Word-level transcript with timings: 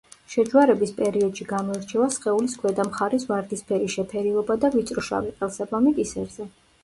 შეჯვარების 0.33 0.93
პერიოდში 0.99 1.45
გამოირჩევა 1.49 2.07
სხეულის 2.15 2.55
ქვედა 2.63 2.85
მხარის 2.89 3.27
ვარდისფერი 3.33 3.91
შეფერილობა 3.97 4.57
და 4.65 4.73
ვიწრო 4.77 5.05
შავი 5.11 5.33
„ყელსაბამი“ 5.43 5.95
კისერზე. 6.01 6.49